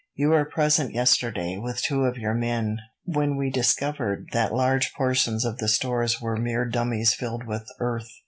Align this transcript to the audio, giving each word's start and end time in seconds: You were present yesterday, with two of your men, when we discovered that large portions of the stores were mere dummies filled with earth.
You 0.15 0.29
were 0.29 0.45
present 0.45 0.95
yesterday, 0.95 1.59
with 1.59 1.83
two 1.83 2.05
of 2.05 2.17
your 2.17 2.33
men, 2.33 2.79
when 3.05 3.35
we 3.37 3.51
discovered 3.51 4.29
that 4.33 4.51
large 4.51 4.95
portions 4.95 5.45
of 5.45 5.59
the 5.59 5.67
stores 5.67 6.19
were 6.19 6.37
mere 6.37 6.65
dummies 6.65 7.13
filled 7.13 7.45
with 7.45 7.67
earth. 7.79 8.09